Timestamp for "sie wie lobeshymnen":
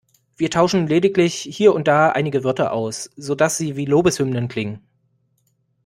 3.57-4.47